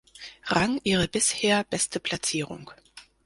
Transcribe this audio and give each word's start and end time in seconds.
Rang 0.45 0.79
ihre 0.83 1.07
bisher 1.07 1.63
beste 1.63 1.99
Platzierung. 1.99 2.71